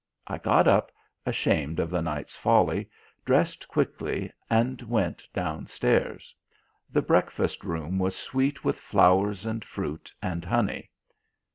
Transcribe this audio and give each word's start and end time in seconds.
I 0.25 0.39
got 0.39 0.67
up, 0.67 0.91
ashamed 1.27 1.79
of 1.79 1.91
the 1.91 2.01
night's 2.01 2.35
folly, 2.35 2.89
dressed 3.23 3.67
quickly, 3.67 4.31
and 4.49 4.81
went 4.81 5.27
downstairs. 5.31 6.33
The 6.91 7.03
breakfast 7.03 7.63
room 7.63 7.99
was 7.99 8.15
sweet 8.15 8.63
with 8.65 8.79
flowers 8.79 9.45
and 9.45 9.63
fruit 9.63 10.11
and 10.19 10.43
honey. 10.43 10.89